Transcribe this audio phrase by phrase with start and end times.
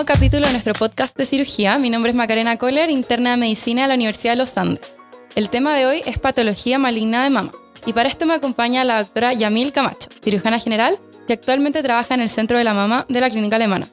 [0.00, 1.76] nuevo capítulo de nuestro podcast de cirugía.
[1.78, 4.94] Mi nombre es Macarena Kohler, interna de medicina de la Universidad de los Andes.
[5.34, 7.50] El tema de hoy es patología maligna de mama.
[7.84, 12.22] Y para esto me acompaña la doctora Yamil Camacho, cirujana general, que actualmente trabaja en
[12.22, 13.88] el Centro de la Mama de la Clínica Alemana.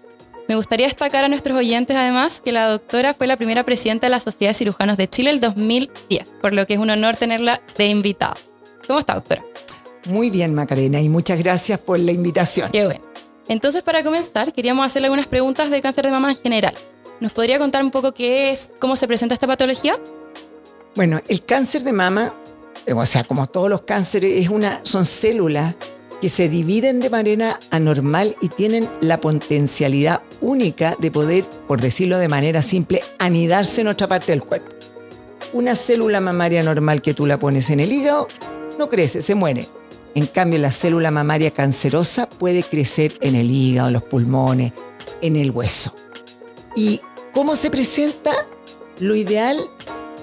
[0.47, 4.11] Me gustaría destacar a nuestros oyentes además que la doctora fue la primera presidenta de
[4.11, 7.61] la Sociedad de Cirujanos de Chile el 2010, por lo que es un honor tenerla
[7.77, 8.35] de invitada.
[8.87, 9.43] ¿Cómo está, doctora?
[10.05, 12.71] Muy bien, Macarena, y muchas gracias por la invitación.
[12.71, 13.06] Qué bueno.
[13.47, 16.73] Entonces, para comenzar, queríamos hacerle algunas preguntas de cáncer de mama en general.
[17.19, 19.99] ¿Nos podría contar un poco qué es, cómo se presenta esta patología?
[20.95, 22.33] Bueno, el cáncer de mama,
[22.85, 25.75] eh, o sea, como todos los cánceres, es una, son células
[26.21, 32.17] que se dividen de manera anormal y tienen la potencialidad única de poder, por decirlo
[32.17, 34.75] de manera simple, anidarse en otra parte del cuerpo.
[35.53, 38.27] Una célula mamaria normal que tú la pones en el hígado
[38.77, 39.67] no crece, se muere.
[40.17, 44.73] En cambio, la célula mamaria cancerosa puede crecer en el hígado, los pulmones,
[45.21, 45.93] en el hueso.
[46.75, 47.01] ¿Y
[47.35, 48.31] cómo se presenta?
[48.99, 49.59] Lo ideal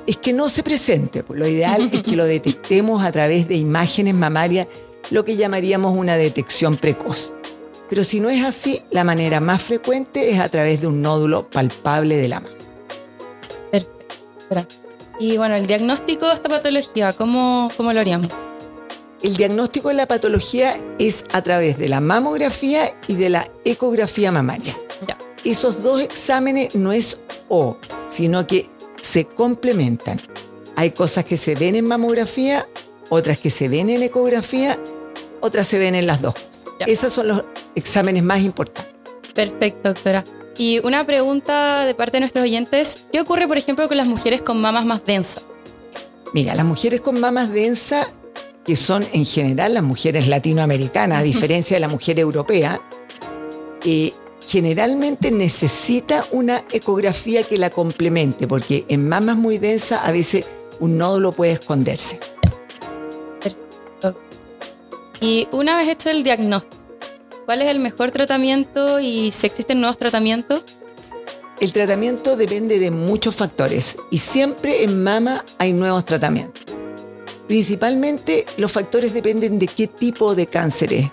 [0.09, 1.25] es que no se presente.
[1.29, 4.67] Lo ideal es que lo detectemos a través de imágenes mamarias,
[5.13, 7.33] lo que llamaríamos una detección precoz.
[7.89, 11.49] Pero si no es así, la manera más frecuente es a través de un nódulo
[11.49, 12.57] palpable de la mama.
[13.71, 14.77] Perfecto.
[15.21, 18.33] Y bueno, el diagnóstico de esta patología, ¿cómo, cómo lo haríamos?
[19.25, 24.31] El diagnóstico de la patología es a través de la mamografía y de la ecografía
[24.31, 24.77] mamaria.
[25.45, 28.69] Esos dos exámenes no es O, sino que
[29.01, 30.21] se complementan.
[30.77, 32.69] Hay cosas que se ven en mamografía,
[33.09, 34.79] otras que se ven en ecografía,
[35.41, 36.35] otras se ven en las dos.
[36.87, 38.95] Esos son los exámenes más importantes.
[39.35, 40.23] Perfecto, doctora.
[40.59, 44.43] Y una pregunta de parte de nuestros oyentes, ¿qué ocurre, por ejemplo, con las mujeres
[44.43, 45.45] con mamas más densas?
[46.35, 48.13] Mira, las mujeres con mamas densas,
[48.65, 52.81] que son en general las mujeres latinoamericanas, a diferencia de la mujer europea,
[53.85, 54.13] eh,
[54.47, 60.47] generalmente necesita una ecografía que la complemente, porque en mamas muy densas a veces
[60.81, 62.19] un nódulo puede esconderse.
[63.41, 64.19] Perfecto.
[65.21, 66.77] Y una vez hecho el diagnóstico,
[67.45, 70.63] ¿cuál es el mejor tratamiento y si existen nuevos tratamientos?
[71.61, 76.74] El tratamiento depende de muchos factores y siempre en mama hay nuevos tratamientos.
[77.47, 81.11] Principalmente los factores dependen de qué tipo de cáncer es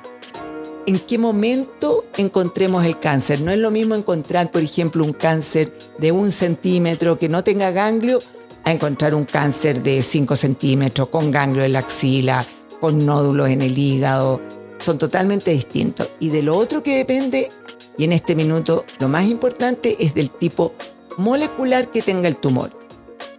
[0.85, 3.41] en qué momento encontremos el cáncer.
[3.41, 7.71] No es lo mismo encontrar, por ejemplo, un cáncer de un centímetro que no tenga
[7.71, 8.19] ganglio
[8.63, 12.45] a encontrar un cáncer de 5 centímetros con ganglio en la axila,
[12.79, 14.41] con nódulos en el hígado.
[14.79, 16.09] Son totalmente distintos.
[16.19, 17.49] Y de lo otro que depende,
[17.97, 20.73] y en este minuto lo más importante es del tipo
[21.17, 22.77] molecular que tenga el tumor.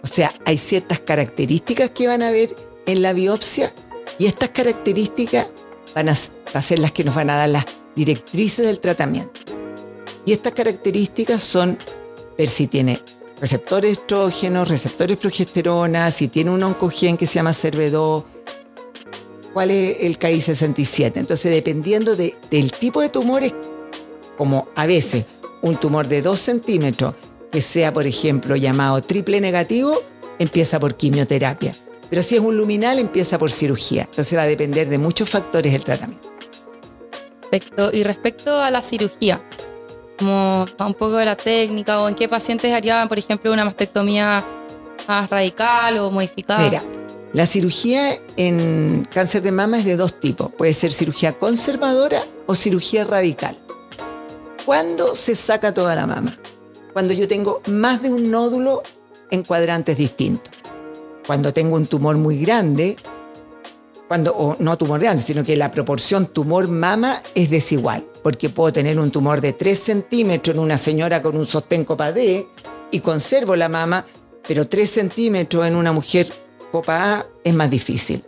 [0.02, 2.54] O sea, hay ciertas características que van a ver
[2.86, 3.72] en la biopsia
[4.18, 5.48] y estas características
[5.94, 9.40] van a, ser las que nos van a dar las directrices del tratamiento.
[10.24, 11.78] Y estas características son
[12.38, 13.00] ver si tiene
[13.40, 18.24] receptores estrógenos, receptores progesterona, si tiene un oncogen que se llama CERV2,
[19.52, 21.12] cuál es el KI67.
[21.16, 23.52] Entonces, dependiendo del tipo de tumores,
[24.38, 25.24] como a veces
[25.60, 27.14] un tumor de 2 centímetros,
[27.50, 30.00] que sea, por ejemplo, llamado triple negativo,
[30.38, 31.74] empieza por quimioterapia.
[32.12, 34.02] Pero si es un luminal, empieza por cirugía.
[34.02, 36.28] Entonces va a depender de muchos factores el tratamiento.
[37.50, 37.88] Perfecto.
[37.90, 39.42] Y respecto a la cirugía,
[40.18, 44.44] como un poco de la técnica o en qué pacientes harían, por ejemplo, una mastectomía
[45.08, 46.62] más radical o modificada.
[46.62, 46.82] Mira,
[47.32, 50.52] la cirugía en cáncer de mama es de dos tipos.
[50.52, 53.56] Puede ser cirugía conservadora o cirugía radical.
[54.66, 56.36] ¿Cuándo se saca toda la mama?
[56.92, 58.82] Cuando yo tengo más de un nódulo
[59.30, 60.61] en cuadrantes distintos
[61.26, 62.96] cuando tengo un tumor muy grande,
[64.08, 68.98] cuando, o no tumor grande, sino que la proporción tumor-mama es desigual, porque puedo tener
[68.98, 72.46] un tumor de 3 centímetros en una señora con un sostén copa D
[72.90, 74.04] y conservo la mama,
[74.46, 76.28] pero 3 centímetros en una mujer
[76.70, 78.24] copa A es más difícil.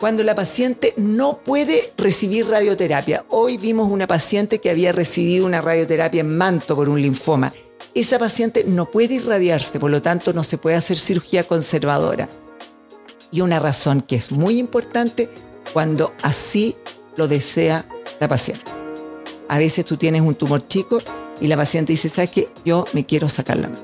[0.00, 3.24] Cuando la paciente no puede recibir radioterapia.
[3.28, 7.52] Hoy vimos una paciente que había recibido una radioterapia en manto por un linfoma
[7.94, 12.28] esa paciente no puede irradiarse, por lo tanto no se puede hacer cirugía conservadora.
[13.30, 15.28] Y una razón que es muy importante
[15.72, 16.76] cuando así
[17.16, 17.86] lo desea
[18.20, 18.70] la paciente.
[19.48, 20.98] A veces tú tienes un tumor chico
[21.40, 22.48] y la paciente dice, ¿sabes qué?
[22.64, 23.82] Yo me quiero sacar la mano.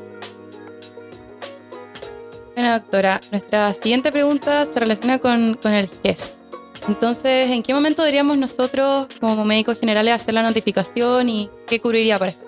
[2.55, 6.39] Bueno, doctora, nuestra siguiente pregunta se relaciona con, el GES.
[6.89, 12.19] Entonces, ¿en qué momento deberíamos nosotros, como médicos generales, hacer la notificación y qué cubriría
[12.19, 12.48] para esto?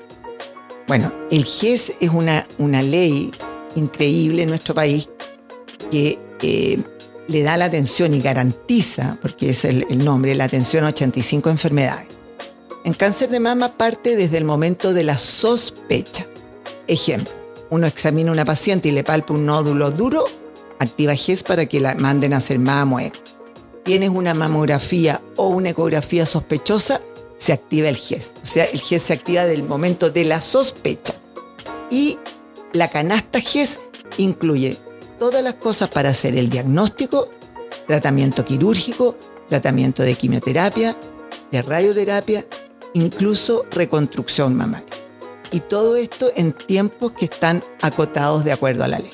[0.91, 3.31] Bueno, el GES es una, una ley
[3.77, 5.09] increíble en nuestro país
[5.89, 6.83] que eh,
[7.29, 12.09] le da la atención y garantiza, porque es el, nombre, la atención a 85 enfermedades.
[12.85, 16.27] En cáncer de mama parte desde el momento de la sospecha.
[16.89, 17.31] Ejemplo,
[17.71, 20.25] uno examina a una paciente y le palpa un nódulo duro,
[20.81, 22.99] activa GES para que la manden a hacer mamo
[23.85, 27.01] Tienes una mamografía o una ecografía sospechosa,
[27.41, 28.35] se activa el GES.
[28.43, 31.15] O sea, el GES se activa del momento de la sospecha.
[31.91, 32.19] Y
[32.73, 33.81] la canasta GES
[34.19, 34.77] incluye
[35.19, 37.31] todas las cosas para hacer el diagnóstico,
[37.87, 39.17] tratamiento quirúrgico,
[39.49, 40.97] tratamiento de quimioterapia,
[41.51, 42.47] de radioterapia,
[42.93, 44.87] incluso reconstrucción mamaria.
[45.51, 49.11] Y todo esto en tiempos que están acotados de acuerdo a la ley.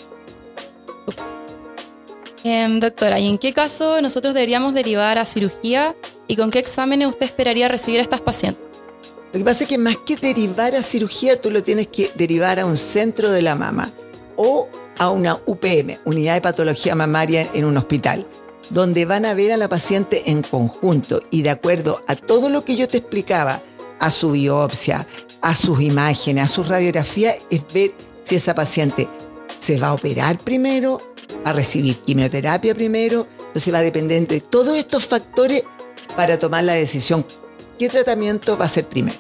[2.43, 5.97] Em, doctora, ¿y en qué caso nosotros deberíamos derivar a cirugía
[6.29, 8.63] y con qué exámenes usted esperaría recibir a estas pacientes?
[9.33, 12.59] Lo que pasa es que más que derivar a cirugía, tú lo tienes que derivar
[12.59, 13.93] a un centro de la mama
[14.37, 14.69] o
[14.99, 18.27] a una UPM, unidad de patología mamaria en un hospital,
[18.71, 22.65] donde van a ver a la paciente en conjunto y de acuerdo a todo lo
[22.65, 23.61] que yo te explicaba,
[23.99, 25.07] a su biopsia,
[25.43, 27.93] a sus imágenes, a su radiografía, es ver
[28.25, 29.09] si esa paciente
[29.59, 31.01] se va a operar primero,
[31.45, 35.63] va a recibir quimioterapia primero, entonces va a depender de todos estos factores
[36.15, 37.25] para tomar la decisión
[37.79, 39.17] qué tratamiento va a ser primero.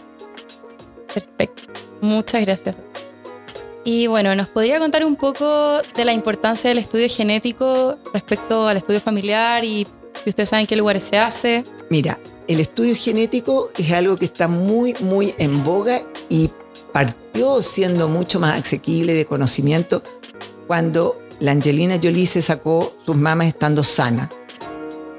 [1.12, 1.62] Perfecto,
[2.00, 2.76] muchas gracias.
[3.84, 8.76] Y bueno, ¿nos podría contar un poco de la importancia del estudio genético respecto al
[8.78, 9.86] estudio familiar y
[10.24, 11.62] si ustedes saben qué lugares se hace?
[11.88, 12.18] Mira,
[12.48, 16.50] el estudio genético es algo que está muy, muy en boga y
[16.92, 20.02] partió siendo mucho más asequible de conocimiento
[20.66, 24.30] cuando la Angelina Jolie se sacó sus mamas estando sana.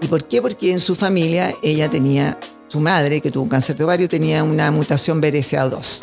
[0.01, 0.41] ¿Y por qué?
[0.41, 4.43] Porque en su familia ella tenía, su madre que tuvo un cáncer de ovario tenía
[4.43, 5.99] una mutación BRCA2.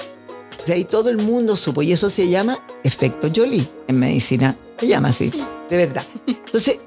[0.62, 4.56] O sea, y todo el mundo supo, y eso se llama efecto Jolie en medicina.
[4.78, 5.30] Se llama así,
[5.68, 6.04] de verdad.
[6.26, 6.78] Entonces,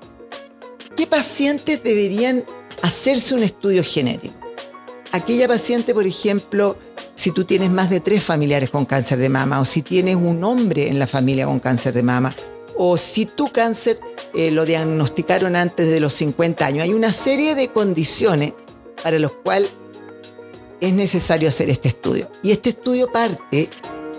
[0.95, 2.43] ¿qué pacientes deberían
[2.81, 4.33] hacerse un estudio genético?
[5.11, 6.75] Aquella paciente, por ejemplo,
[7.15, 10.43] si tú tienes más de tres familiares con cáncer de mama, o si tienes un
[10.43, 12.35] hombre en la familia con cáncer de mama,
[12.75, 13.99] o si tu cáncer
[14.33, 16.83] eh, lo diagnosticaron antes de los 50 años.
[16.83, 18.53] Hay una serie de condiciones
[19.03, 19.69] para los cuales
[20.81, 22.29] es necesario hacer este estudio.
[22.43, 23.69] Y este estudio parte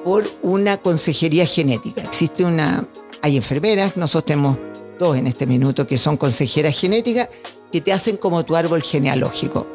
[0.04, 2.02] por una consejería genética.
[2.02, 2.86] Existe una,
[3.22, 4.58] hay enfermeras, nosotros tenemos
[4.98, 7.28] dos en este minuto que son consejeras genéticas
[7.70, 9.66] que te hacen como tu árbol genealógico.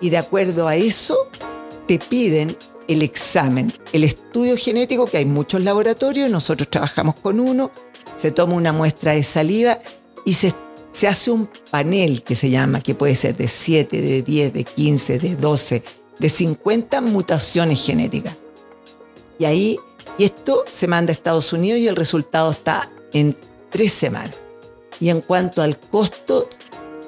[0.00, 1.16] Y de acuerdo a eso,
[1.86, 2.56] te piden
[2.88, 7.70] el examen, el estudio genético, que hay muchos laboratorios, nosotros trabajamos con uno,
[8.24, 9.80] se toma una muestra de saliva
[10.24, 10.50] y se,
[10.92, 14.64] se hace un panel que se llama, que puede ser de 7, de 10, de
[14.64, 15.82] 15, de 12,
[16.18, 18.34] de 50 mutaciones genéticas.
[19.38, 19.78] Y ahí,
[20.16, 23.36] y esto se manda a Estados Unidos y el resultado está en
[23.68, 24.36] tres semanas.
[25.00, 26.48] Y en cuanto al costo,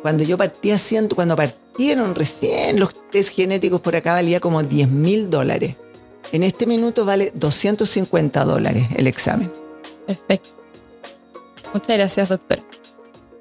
[0.02, 4.90] cuando yo partí haciendo, cuando partieron recién los test genéticos por acá valía como 10
[4.90, 5.76] mil dólares.
[6.30, 9.50] En este minuto vale 250 dólares el examen.
[10.06, 10.56] Perfecto.
[11.72, 12.62] Muchas gracias, doctora.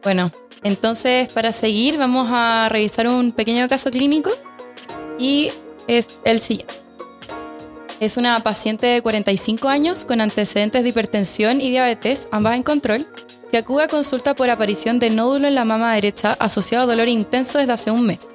[0.03, 0.31] Bueno,
[0.63, 4.31] entonces para seguir vamos a revisar un pequeño caso clínico
[5.17, 5.51] y
[5.87, 6.73] es el siguiente.
[7.99, 13.07] Es una paciente de 45 años con antecedentes de hipertensión y diabetes, ambas en control,
[13.51, 17.07] que acude a consulta por aparición de nódulo en la mama derecha asociado a dolor
[17.07, 18.27] intenso desde hace un mes.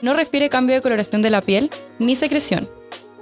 [0.00, 1.68] No refiere cambio de coloración de la piel
[1.98, 2.66] ni secreción.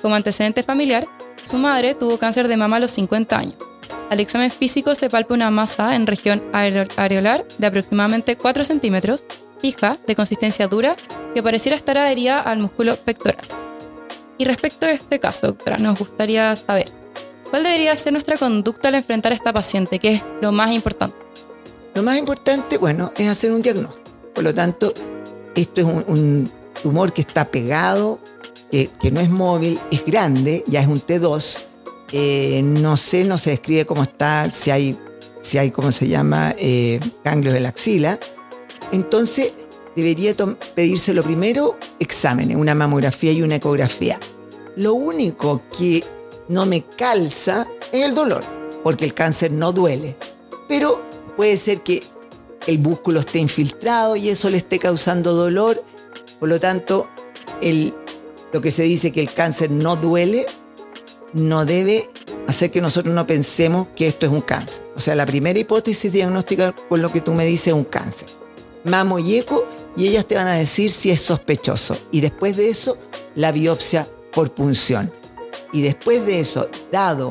[0.01, 1.07] Como antecedente familiar,
[1.45, 3.70] su madre tuvo cáncer de mama a los 50 años.
[4.11, 9.25] Al examen físico se palpa una masa en región areolar de aproximadamente 4 centímetros,
[9.61, 10.97] fija, de consistencia dura,
[11.33, 13.47] que pareciera estar adherida al músculo pectoral.
[14.37, 16.89] Y respecto a este caso, doctora, nos gustaría saber,
[17.51, 20.01] ¿cuál debería ser nuestra conducta al enfrentar a esta paciente?
[20.01, 21.17] ¿Qué es lo más importante?
[21.95, 24.11] Lo más importante, bueno, es hacer un diagnóstico.
[24.35, 24.93] Por lo tanto,
[25.55, 26.51] esto es un,
[26.83, 28.19] tumor que está pegado,
[28.73, 31.70] que, no es móvil, es grande, ya es un T2.
[32.13, 34.99] Eh, no sé, no se describe cómo está, si hay,
[35.43, 38.19] si hay ¿cómo se llama?, eh, ganglios de la axila.
[38.93, 39.53] Entonces,
[39.95, 40.35] debería
[40.75, 44.19] pedirse lo primero exámenes, una mamografía y una ecografía.
[44.77, 46.03] Lo único que
[46.49, 48.43] no me calza es el dolor,
[48.83, 50.17] porque el cáncer no duele.
[50.69, 51.03] Pero
[51.37, 52.03] puede ser que
[52.67, 55.83] el músculo esté infiltrado y eso le esté causando dolor.
[56.39, 57.09] Por lo tanto,
[57.61, 57.95] el,
[58.53, 60.47] lo que se dice que el cáncer no duele
[61.33, 62.09] no debe
[62.47, 64.85] hacer que nosotros no pensemos que esto es un cáncer.
[64.97, 68.29] O sea, la primera hipótesis diagnóstica con lo que tú me dices es un cáncer.
[68.85, 71.97] Mamo y eco y ellas te van a decir si es sospechoso.
[72.11, 72.99] Y después de eso,
[73.35, 75.13] la biopsia por punción.
[75.73, 77.31] Y después de eso, dado,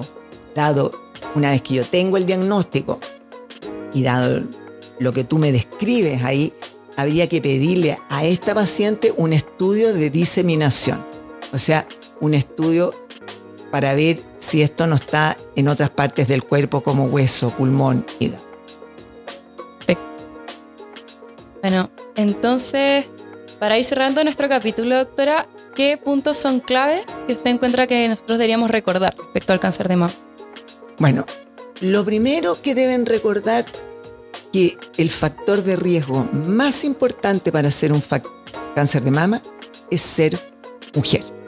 [0.56, 0.92] dado,
[1.36, 3.00] una vez que yo tengo el diagnóstico
[3.94, 4.44] y dado
[5.00, 6.54] lo que tú me describes ahí,
[6.96, 11.06] habría que pedirle a esta paciente un estudio de diseminación,
[11.54, 11.88] o sea,
[12.20, 12.94] un estudio
[13.72, 18.50] para ver si esto no está en otras partes del cuerpo como hueso, pulmón, hígado.
[21.62, 23.06] Bueno, entonces,
[23.60, 28.38] para ir cerrando nuestro capítulo, doctora, ¿qué puntos son clave que usted encuentra que nosotros
[28.38, 30.14] deberíamos recordar respecto al cáncer de mama?
[31.00, 31.26] Bueno,
[31.82, 33.66] lo primero que deben recordar
[34.54, 38.02] que el factor de riesgo más importante para hacer un
[38.74, 39.42] cáncer de mama
[39.92, 40.40] es ser
[40.96, 41.39] mujer.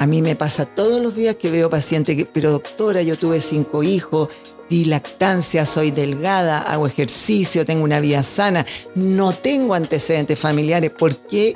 [0.00, 3.38] A mí me pasa todos los días que veo pacientes que, pero doctora, yo tuve
[3.38, 4.30] cinco hijos,
[4.70, 8.64] di lactancia, soy delgada, hago ejercicio, tengo una vida sana,
[8.94, 10.90] no tengo antecedentes familiares.
[10.90, 11.54] ¿Por qué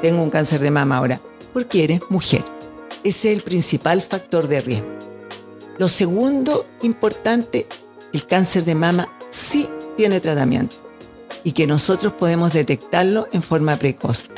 [0.00, 1.20] tengo un cáncer de mama ahora?
[1.52, 2.42] Porque eres mujer.
[3.04, 4.88] Ese es el principal factor de riesgo.
[5.76, 7.66] Lo segundo importante,
[8.14, 10.76] el cáncer de mama sí tiene tratamiento
[11.44, 14.30] y que nosotros podemos detectarlo en forma precoz.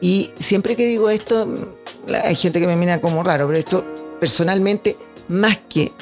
[0.00, 1.79] Y siempre que digo esto,
[2.22, 3.84] hay gente que me mira como raro, pero esto
[4.18, 4.96] personalmente,
[5.28, 5.92] más que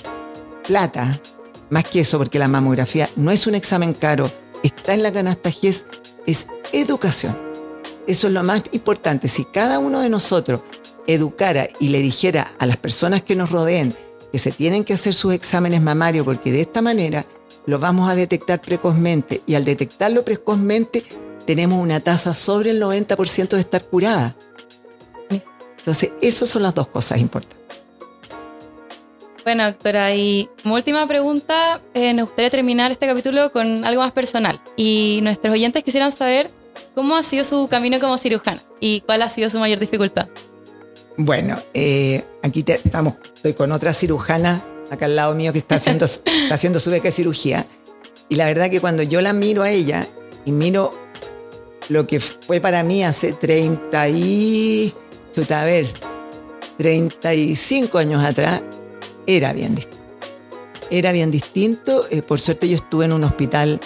[0.66, 1.20] plata,
[1.70, 4.30] más que eso, porque la mamografía no es un examen caro,
[4.62, 5.84] está en la canasta GES,
[6.26, 7.38] es educación.
[8.06, 9.28] Eso es lo más importante.
[9.28, 10.62] Si cada uno de nosotros
[11.06, 13.94] educara y le dijera a las personas que nos rodeen
[14.32, 17.24] que se tienen que hacer sus exámenes mamarios, porque de esta manera
[17.66, 21.02] lo vamos a detectar precozmente y al detectarlo precozmente
[21.46, 24.36] tenemos una tasa sobre el 90% de estar curada.
[25.88, 27.56] Entonces, esas son las dos cosas importantes.
[29.42, 34.12] Bueno, doctora, y como última pregunta, eh, nos gustaría terminar este capítulo con algo más
[34.12, 34.60] personal.
[34.76, 36.50] Y nuestros oyentes quisieran saber
[36.94, 40.28] cómo ha sido su camino como cirujana y cuál ha sido su mayor dificultad.
[41.16, 46.04] Bueno, eh, aquí estamos, estoy con otra cirujana acá al lado mío que está haciendo,
[46.04, 47.64] está haciendo su beca de cirugía.
[48.28, 50.06] Y la verdad que cuando yo la miro a ella
[50.44, 50.92] y miro
[51.88, 54.94] lo que fue para mí hace 30 y
[55.50, 55.88] a ver,
[56.78, 58.62] 35 años atrás,
[59.26, 59.98] era bien distinto.
[60.90, 62.04] Era bien distinto.
[62.10, 63.80] Eh, por suerte yo estuve en un hospital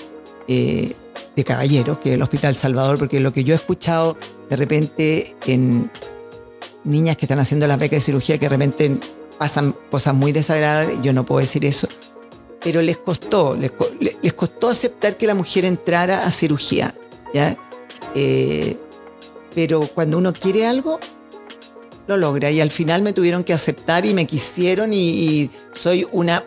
[0.48, 0.92] eh,
[1.34, 4.16] de caballeros, que es el Hospital Salvador, porque lo que yo he escuchado
[4.48, 5.90] de repente en
[6.84, 8.96] niñas que están haciendo las becas de cirugía, que de repente
[9.38, 11.88] pasan cosas muy desagradables, yo no puedo decir eso,
[12.62, 16.94] pero les costó, les, costó aceptar que la mujer entrara a cirugía,
[17.32, 17.56] ¿ya?
[18.14, 18.76] Eh,
[19.54, 21.00] pero cuando uno quiere algo,
[22.06, 22.50] lo logra.
[22.50, 26.44] Y al final me tuvieron que aceptar y me quisieron y, soy una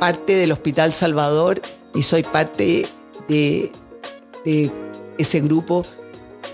[0.00, 1.60] parte del Hospital Salvador
[1.94, 2.86] y soy parte
[3.28, 3.72] de,
[5.18, 5.84] ese grupo.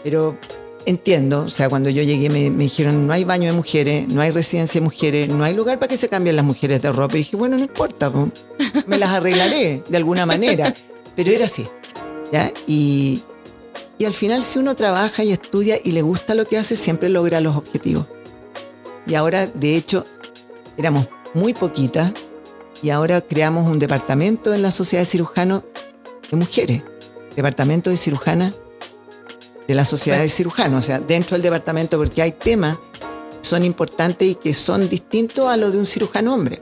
[0.03, 0.39] Pero
[0.87, 4.31] entiendo, o sea, cuando yo llegué me, dijeron, no hay baño de mujeres, no hay
[4.31, 7.15] residencia de mujeres, no hay lugar para que se cambien las mujeres de ropa.
[7.15, 8.13] Y dije, bueno, no importa,
[8.87, 10.75] me las arreglaré de alguna manera.
[11.17, 11.67] Pero era así.
[12.67, 13.23] y
[14.05, 17.41] al final si uno trabaja y estudia y le gusta lo que hace, siempre logra
[17.41, 18.07] los objetivos.
[19.07, 20.05] Y ahora, de hecho,
[20.77, 22.13] éramos muy poquitas
[22.83, 25.63] y ahora creamos un departamento en la Sociedad de Cirujanos
[26.31, 26.83] de Mujeres,
[27.37, 28.55] departamento de cirujanas
[29.67, 33.65] de la Sociedad de Cirujanos, o sea, dentro del departamento, porque hay temas que son
[33.65, 36.59] importantes y que son distintos a los de un cirujano hombre.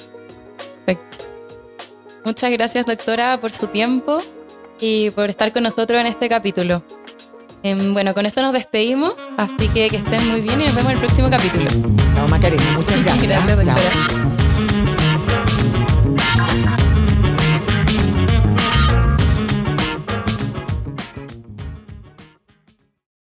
[2.25, 4.19] Muchas gracias, doctora, por su tiempo
[4.79, 6.85] y por estar con nosotros en este capítulo.
[7.63, 10.91] Em, bueno, con esto nos despedimos, así que que estén muy bien y nos vemos
[10.91, 11.65] en el próximo capítulo.
[12.17, 14.32] No, Macarena, muchas gracias.